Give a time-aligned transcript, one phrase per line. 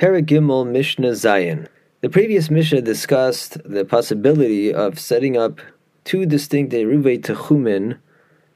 [0.00, 1.68] Perek Gimel Mishnah Zayin.
[2.00, 5.60] The previous Mishnah discussed the possibility of setting up
[6.04, 7.98] two distinct Eruvei Techumin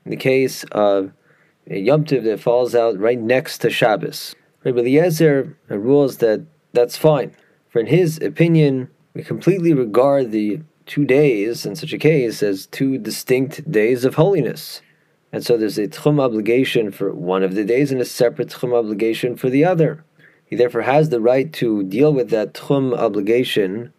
[0.07, 1.13] in the case of
[1.69, 4.35] a Yom Tov that falls out right next to Shabbos.
[4.65, 7.37] Rabbi Eliezer rules that that's fine.
[7.69, 12.69] For in his opinion, we completely regard the two days in such a case as
[12.69, 14.81] two distinct days of holiness.
[15.31, 18.73] And so there's a tchum obligation for one of the days and a separate tchum
[18.73, 20.05] obligation for the other.
[20.47, 23.93] He therefore has the right to deal with that tchum obligation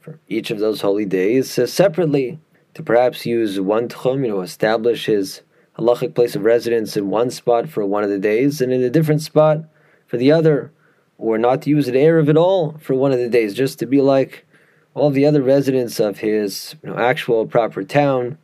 [0.00, 2.38] for each of those holy days uh, separately,
[2.74, 5.42] to perhaps use one tchum, you know, establish his
[5.78, 8.90] halachic place of residence in one spot for one of the days and in a
[8.90, 9.64] different spot
[10.06, 10.72] for the other,
[11.16, 13.86] or not to use an eruv at all for one of the days, just to
[13.86, 14.46] be like
[14.94, 18.38] all the other residents of his you know, actual proper town,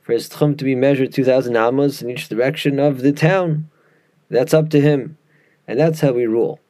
[0.00, 3.68] for his tchum to be measured 2,000 amos in each direction of the town.
[4.28, 5.16] That's up to him.
[5.66, 6.60] And that's how we rule.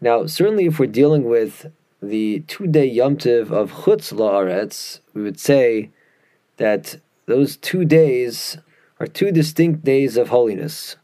[0.00, 5.40] Now, certainly if we're dealing with the two-day Yom Tiv of Chutz La'aretz, we would
[5.40, 5.90] say
[6.58, 8.58] that those two days
[9.00, 10.96] are two distinct days of holiness.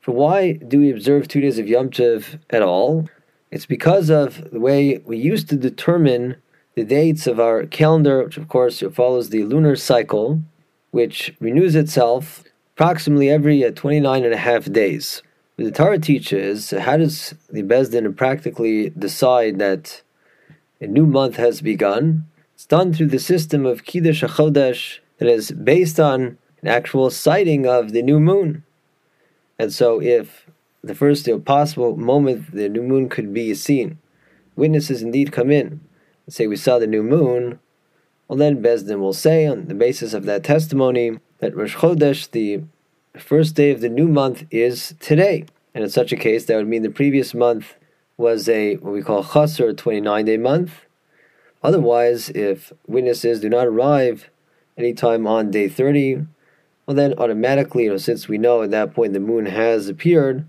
[0.00, 3.08] For why do we observe two days of Yom Tiv at all?
[3.50, 6.36] It's because of the way we used to determine
[6.74, 10.42] the dates of our calendar, which of course follows the lunar cycle,
[10.90, 15.22] which renews itself approximately every uh, 29 and a half days.
[15.60, 20.00] The Torah teaches, how does the Beis Din practically decide that
[20.80, 22.24] a new month has begun?
[22.54, 27.66] It's done through the system of Kiddush HaChodesh that is based on an actual sighting
[27.66, 28.64] of the new moon.
[29.58, 30.46] And so if
[30.82, 33.98] the first possible moment the new moon could be seen,
[34.56, 35.80] witnesses indeed come in
[36.24, 37.60] and say we saw the new moon,
[38.28, 42.30] well then Beis Din will say on the basis of that testimony that Rosh Chodesh,
[42.30, 42.62] the
[43.18, 45.46] first day of the new month, is today.
[45.74, 47.76] And in such a case, that would mean the previous month
[48.16, 50.86] was a what we call chaser, 29 day month.
[51.62, 54.30] Otherwise, if witnesses do not arrive
[54.76, 56.26] anytime on day 30,
[56.86, 60.46] well then automatically, you know, since we know at that point the moon has appeared,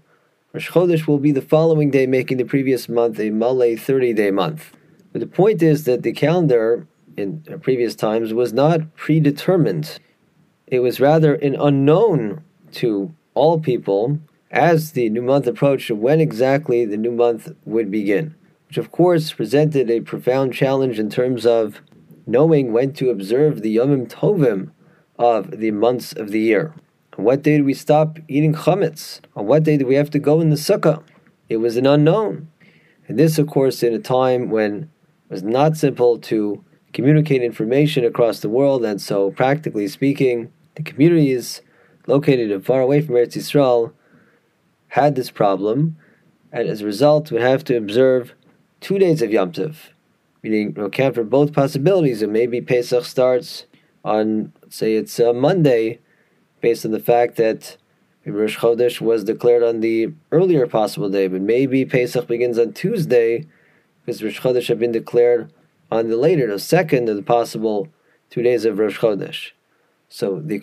[0.54, 4.32] Rosh Chodesh will be the following day, making the previous month a malei 30 day
[4.32, 4.72] month.
[5.12, 6.88] But the point is that the calendar
[7.18, 10.00] in previous times was not predetermined.
[10.68, 12.44] It was rather an unknown
[12.74, 14.20] to all people
[14.52, 18.36] as the new month approached when exactly the new month would begin,
[18.68, 21.82] which of course presented a profound challenge in terms of
[22.28, 24.72] knowing when to observe the Yomim Tovim
[25.18, 26.74] of the months of the year.
[27.18, 29.20] On what day do we stop eating chametz?
[29.36, 31.04] On what day do we have to go in the sukkah?
[31.50, 32.50] It was an unknown.
[33.08, 38.06] And this, of course, in a time when it was not simple to communicate information
[38.06, 41.62] across the world, and so practically speaking, the communities
[42.08, 43.94] located far away from Eretz Yisrael
[44.90, 45.98] had this problem,
[46.52, 48.34] and as a result, would have to observe
[48.82, 49.76] two days of Yom Tov,
[50.44, 52.22] meaning you account for both possibilities.
[52.22, 53.66] And maybe Pesach starts
[54.04, 56.00] on, say, it's a Monday,
[56.60, 57.78] based on the fact that
[58.26, 63.48] Rosh Chodesh was declared on the earlier possible day, but maybe Pesach begins on Tuesday
[64.06, 65.52] because Rosh Chodesh had been declared
[65.92, 67.88] on the later, the second of the possible
[68.30, 69.52] two days of Rosh Chodesh.
[70.08, 70.60] So the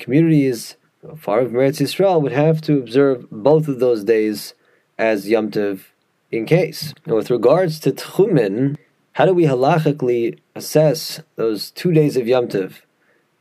[1.17, 4.55] far from Eretz Yisrael would have to observe both of those days
[4.99, 5.81] as Yom Tov
[6.31, 6.93] in case.
[7.07, 8.77] Now, with regards to Techumin,
[9.13, 12.83] how do we halachically assess those two days of Yom Tov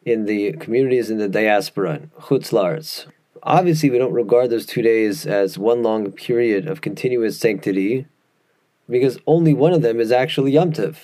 [0.06, 3.08] in the communities in the diaspora, Chutz?
[3.44, 8.06] Obviously, we don't regard those two days as one long period of continuous sanctity,
[8.90, 10.98] because only one of them is actually Yom Tov.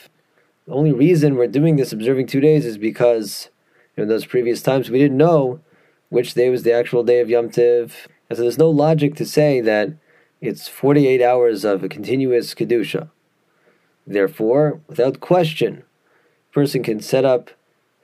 [0.66, 3.50] The only reason we're doing this, observing two days, is because
[3.98, 5.60] in those previous times we didn't know
[6.14, 7.92] which day was the actual day of Yom Tov.
[8.30, 9.90] And so there's no logic to say that
[10.42, 13.10] it's 48 hours of a continuous Kedusha.
[14.06, 15.84] Therefore, without question,
[16.52, 17.50] a person can set up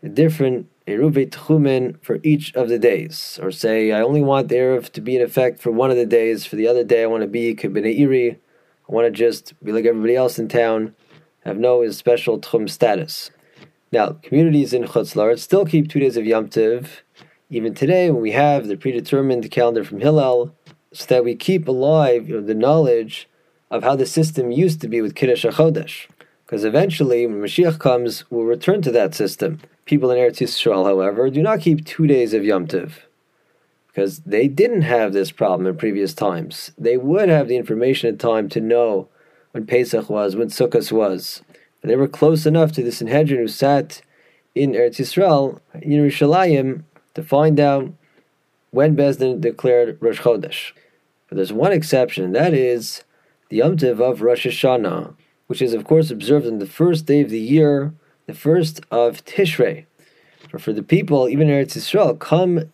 [0.01, 3.39] a different Eruvei Techumin for each of the days.
[3.43, 6.07] Or say, I only want the Eruv to be in effect for one of the
[6.07, 9.53] days, for the other day I want to be Kabinah Iri, I want to just
[9.63, 10.95] be like everybody else in town,
[11.45, 13.29] have no special tchum status.
[13.91, 17.03] Now, communities in Chutz still keep two days of Yom Tiv,
[17.49, 20.53] even today when we have the predetermined calendar from Hillel,
[20.91, 23.27] so that we keep alive you know, the knowledge
[23.69, 26.07] of how the system used to be with Kiddush HaChodesh.
[26.45, 29.59] Because eventually, when Mashiach comes, we'll return to that system.
[29.85, 33.05] People in Eretz Yisrael, however, do not keep two days of Yom Tiv
[33.87, 36.71] because they didn't have this problem in previous times.
[36.77, 39.09] They would have the information at time to know
[39.51, 41.41] when Pesach was, when Sukkot was.
[41.81, 44.01] And they were close enough to the Sanhedrin who sat
[44.55, 47.91] in Eretz Yisrael, in Yerushalayim, to find out
[48.71, 50.71] when Beis Din declared Rosh Chodesh.
[51.27, 53.03] But there's one exception, and that is
[53.49, 55.15] the Yom Tov of Rosh Hashanah,
[55.47, 57.93] which is of course observed on the first day of the year,
[58.27, 59.85] the first of Tishrei.
[60.49, 62.71] For, for the people, even Eretz Yisrael, come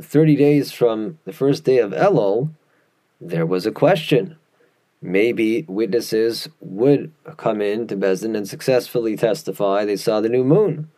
[0.00, 2.50] 30 days from the first day of Elul,
[3.20, 4.36] there was a question.
[5.00, 10.44] Maybe witnesses would come in to Beis Din and successfully testify they saw the new
[10.44, 10.90] moon,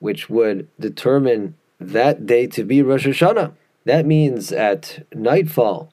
[0.00, 1.54] which would determine
[1.92, 3.52] that day to be Rosh Hashanah.
[3.84, 5.92] That means at nightfall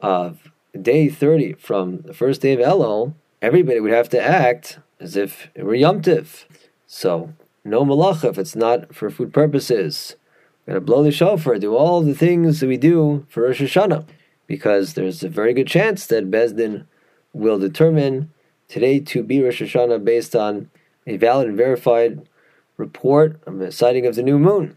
[0.00, 0.50] of
[0.80, 5.48] day 30 from the first day of Elul, everybody would have to act as if
[5.54, 6.46] it were Yom Tiv.
[6.86, 7.32] So,
[7.64, 10.16] no malacha if it's not for food purposes.
[10.66, 13.60] We're going to blow the shofar, do all the things that we do for Rosh
[13.60, 14.06] Hashanah,
[14.46, 16.86] because there's a very good chance that Beis Din
[17.32, 18.30] will determine
[18.68, 20.70] today to be Rosh Hashanah based on
[21.06, 22.28] a valid and verified
[22.76, 24.76] report of the sighting of the new moon.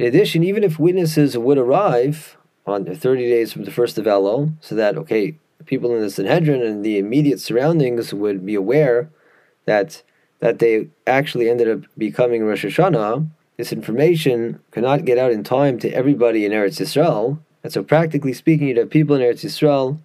[0.00, 4.54] In addition, even if witnesses would arrive on 30 days from the first of Elul,
[4.62, 5.36] so that, okay,
[5.66, 9.10] people in the Sanhedrin and the immediate surroundings would be aware
[9.66, 10.02] that
[10.38, 15.78] that they actually ended up becoming Rosh Hashanah, this information cannot get out in time
[15.80, 17.38] to everybody in Eretz Yisrael.
[17.62, 20.00] And so, practically speaking, you'd have people in Eretz Yisrael,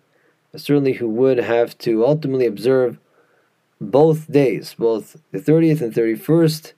[0.57, 2.97] certainly who would have to ultimately observe
[3.79, 6.73] both days, both the 30th and 31st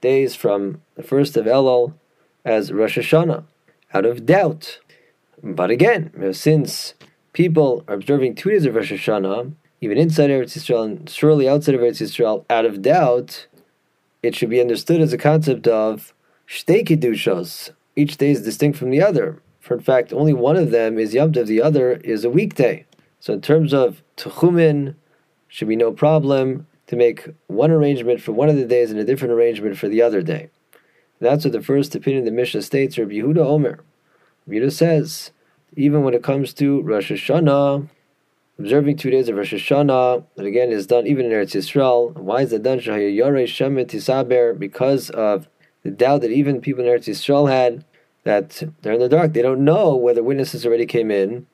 [0.00, 1.94] days from the 1st of Elul
[2.46, 3.42] as Rosh Hashanah,
[3.92, 4.78] out of doubt.
[5.42, 6.94] But again, since
[7.32, 11.74] people are observing two days of Rosh Hashanah, even inside Eretz Yisrael and surely outside
[11.74, 13.48] of Eretz Yisrael, out of doubt,
[14.22, 16.14] it should be understood as a concept of
[16.48, 17.70] Shtei Kedushos.
[17.96, 19.42] Each day is distinct from the other.
[19.60, 22.86] For in fact, only one of them is Yom Tov, the other is a weekday.
[23.18, 24.94] So in terms of Techumin,
[25.48, 29.04] should be no problem to make one arrangement for one of the days and a
[29.04, 30.50] different arrangement for the other day.
[31.20, 33.80] That's what the first opinion of the Mishnah states, Rabbi Yehuda Omer.
[34.46, 35.30] Rabbi Yehuda says,
[35.76, 37.88] even when it comes to Rosh Hashanah,
[38.58, 42.14] observing two days of Rosh Hashanah, that again is done even in Eretz Yisrael.
[42.14, 42.78] Why is that done?
[44.58, 45.48] Because of
[45.82, 47.84] the doubt that even people in Eretz Yisrael had
[48.24, 49.32] that they're in the dark.
[49.32, 51.46] They don't know whether witnesses already came in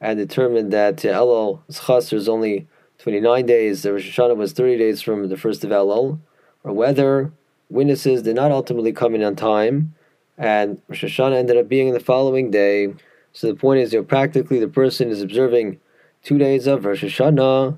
[0.00, 2.66] and determined that uh, Elul Chaser is only
[2.98, 6.20] 29 days, the Rosh Hashanah was 30 days from the first of Elul,
[6.64, 7.32] or whether
[7.72, 9.94] witnesses did not ultimately come in on time
[10.38, 12.94] and Rosh Hashanah ended up being the following day.
[13.32, 15.80] So the point is, you know, practically the person is observing
[16.22, 17.76] two days of Rosh Hashanah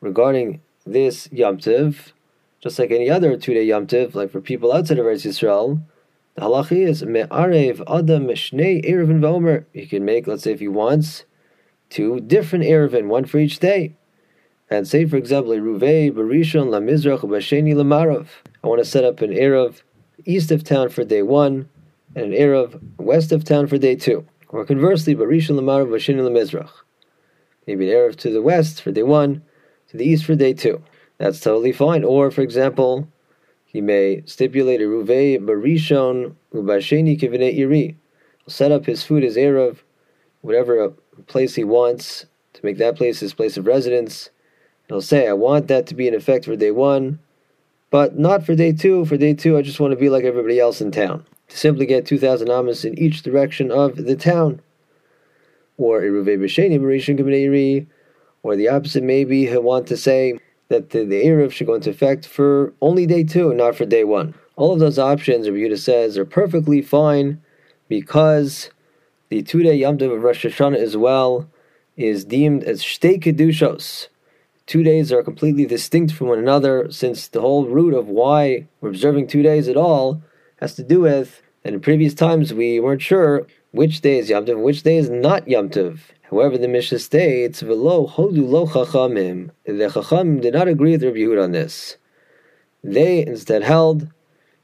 [0.00, 2.12] regarding this Yom Tiv,
[2.60, 5.82] just like any other two day Yom Tiv, like for people outside of Eretz Yisrael,
[6.34, 9.64] the halacha is me'arev adam shnei eruvin v'omer.
[9.72, 11.24] You can make, let's say, if he wants,
[11.88, 13.94] two different eruvin, one for each day.
[14.68, 18.26] And say, for example, Ruvei barishon lamizrach b'sheni lamarav.
[18.64, 19.82] I want to set up an eruv
[20.24, 21.68] east of town for day one,
[22.14, 24.26] and an eruv west of town for day two.
[24.48, 26.70] Or conversely, barishon lamarav b'sheni lamizrach.
[27.66, 29.42] Maybe an eruv to the west for day one,
[29.88, 30.82] to the east for day two
[31.18, 32.04] that's totally fine.
[32.04, 33.08] Or, for example,
[33.64, 37.96] he may stipulate a ruvei barishon ubasheni kivine iri.
[38.48, 39.78] Set up his food as eruv,
[40.40, 40.92] whatever
[41.26, 44.30] place he wants to make that place his place of residence.
[44.88, 47.18] And he'll say, I want that to be in effect for day one,
[47.90, 49.04] but not for day two.
[49.04, 51.24] For day two, I just want to be like everybody else in town.
[51.48, 54.60] To simply get 2,000 amas in each direction of the town.
[55.76, 57.86] Or basheni barishon.
[58.42, 60.38] Or the opposite, maybe he'll want to say,
[60.68, 64.34] that the, the should go into effect for only day two, not for day one.
[64.56, 67.40] All of those options, Rabbi says, are perfectly fine
[67.88, 68.70] because
[69.28, 71.48] the two day Yom of Rosh Hashanah as well
[71.96, 74.08] is deemed as Shtei Kedushos.
[74.66, 78.88] Two days are completely distinct from one another, since the whole root of why we're
[78.88, 80.20] observing two days at all
[80.56, 84.44] has to do with that in previous times we weren't sure which day is Yom
[84.44, 86.00] Tov and which day is not Yom Tov.
[86.30, 91.18] However, the Mishnah states, "Velo hodu lo chachamim." The chachamim did not agree with Rabbi
[91.18, 91.96] Yehuda on this.
[92.82, 94.08] They instead held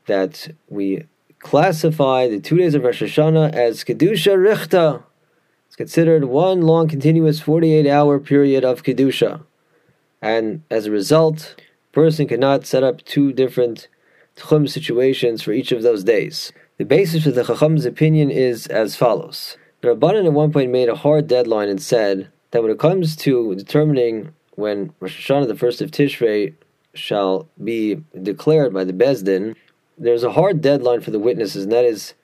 [0.07, 1.05] that we
[1.39, 5.05] classify the two days of Rosh Hashanah as kedusha richta.
[5.69, 9.43] It's considered one long, continuous, forty-eight hour period of kedusha,
[10.23, 11.61] and as a result,
[11.93, 13.89] person cannot set up two different
[14.37, 16.53] tchum situations for each of those days.
[16.79, 19.57] The basis for the chacham's opinion is as follows.
[19.83, 23.17] The Rabbanan at one point made a hard deadline and said that when it comes
[23.17, 26.55] to determining when Rosh Hashanah, the first of Tishrei,
[26.95, 29.57] shall be declared by the Beis Din,
[29.99, 32.15] there's a hard deadline for the witnesses, and that is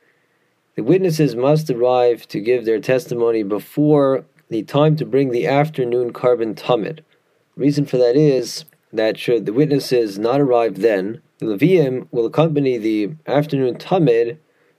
[0.77, 6.13] the witnesses must arrive to give their testimony before the time to bring the afternoon
[6.13, 7.01] korban tamid.
[7.59, 12.79] Reason for that is that should the witnesses not arrive then, the Levi'im will accompany
[12.79, 14.39] the afternoon tamid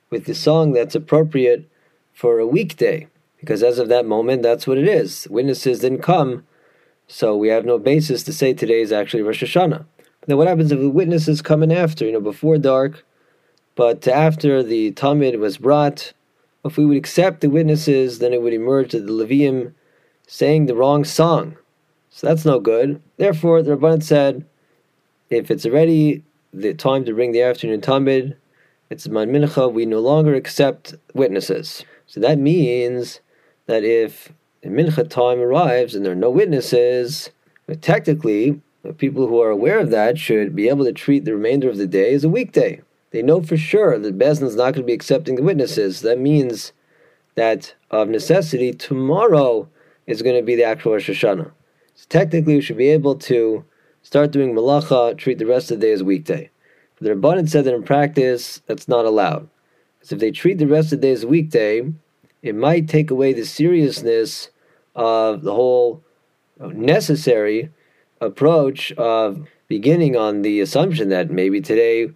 [0.09, 1.69] with the song that's appropriate
[2.13, 3.07] for a weekday,
[3.37, 5.27] because as of that moment, that's what it is.
[5.29, 6.45] Witnesses didn't come
[7.11, 9.83] So we have no basis to say today is actually Rosh Hashanah.
[10.27, 13.03] Then what happens if the witnesses come in after, you know, before dark,
[13.75, 16.13] but after the tamid was brought?
[16.63, 19.73] If we would accept the witnesses, then it would emerge that the Levi'im
[20.27, 21.57] sang the wrong song.
[22.19, 23.01] So that's no good.
[23.15, 24.45] Therefore, the Rabban said,
[25.29, 26.21] if it's already
[26.53, 28.35] the time to bring the afternoon tamid,
[28.89, 31.85] it's Man Mincha, we no longer accept witnesses.
[32.07, 33.21] So that means
[33.67, 37.29] that if the Mincha time arrives and there are no witnesses,
[37.79, 38.61] technically,
[38.97, 41.87] people who are aware of that should be able to treat the remainder of the
[41.87, 42.81] day as a weekday.
[43.11, 46.01] They know for sure that Beis Din is not going to be accepting the witnesses.
[46.01, 46.73] That means
[47.35, 49.69] that of necessity, tomorrow
[50.05, 51.51] is going to be the actual Rosh Hashanah.
[51.99, 53.65] So technically, we should be able to
[54.03, 56.49] start doing malacha, treat the rest of the day as weekday.
[56.95, 59.49] But the Rabbanan said that in practice, that's not allowed.
[59.97, 61.91] Because if they treat the rest of the day as weekday,
[62.41, 64.49] it might take away the seriousness
[64.95, 66.01] of the whole
[66.61, 67.69] uh, necessary
[68.21, 72.09] approach of beginning on the assumption that maybe today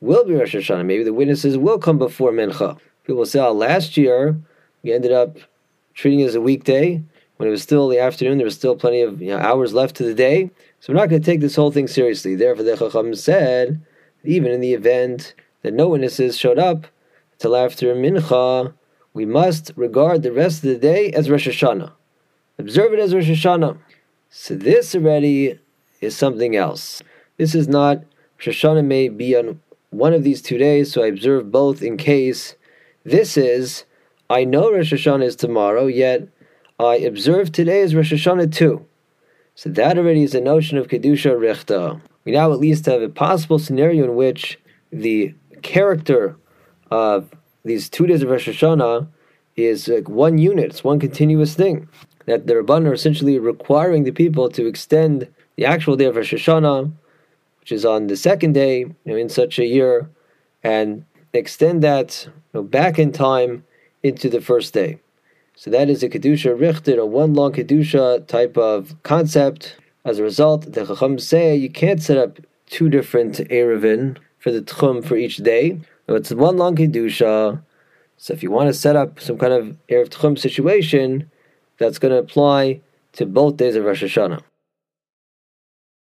[0.00, 2.76] will be Rosh Hashanah, maybe the witnesses will come before Mincha.
[3.04, 4.36] People say, oh, last year
[4.82, 5.36] we ended up
[5.94, 7.04] treating it as a weekday,
[7.38, 9.96] when it was still the afternoon, there was still plenty of you know, hours left
[9.96, 10.50] to the day.
[10.80, 12.34] So we're not going to take this whole thing seriously.
[12.34, 13.80] Therefore, the Chacham said,
[14.24, 16.86] even in the event that no witnesses showed up
[17.38, 18.74] till after Mincha,
[19.14, 21.92] we must regard the rest of the day as Rosh Hashanah.
[22.58, 23.78] Observe it as Rosh Hashanah.
[24.30, 25.58] So this already
[26.00, 27.02] is something else.
[27.36, 27.98] This is not
[28.38, 31.96] Rosh Hashanah may be on one of these two days, so I observe both in
[31.96, 32.56] case.
[33.04, 33.84] This is
[34.28, 36.28] I know Rosh Hashanah is tomorrow, yet
[36.80, 38.86] I observe today is Rosh Hashanah too.
[39.56, 42.00] So that already is a notion of Kedusha Rechta.
[42.24, 44.60] We now at least have a possible scenario in which
[44.92, 46.36] the character
[46.92, 47.30] of
[47.64, 49.08] these two days of Rosh Hashanah
[49.56, 51.88] is like one unit, it's one continuous thing.
[52.26, 56.32] That the Rabban are essentially requiring the people to extend the actual day of Rosh
[56.32, 56.92] Hashanah,
[57.58, 60.08] which is on the second day you know, in such a year,
[60.62, 63.64] and extend that you know, back in time
[64.04, 65.00] into the first day.
[65.60, 69.74] So that is a kedusha richted, a one long kedusha type of concept.
[70.04, 74.62] As a result, the chacham say you can't set up two different eruvin for the
[74.62, 75.80] tchum for each day.
[76.06, 77.60] No, it's one long kedusha.
[78.18, 81.28] So if you want to set up some kind of eruv tchum situation,
[81.78, 82.80] that's going to apply
[83.14, 84.42] to both days of Rosh Hashanah.